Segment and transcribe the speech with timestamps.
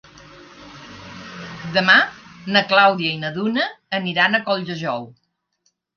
[1.75, 1.97] Demà
[2.55, 3.67] na Clàudia i na Duna
[3.99, 5.07] aniran a Colldejou.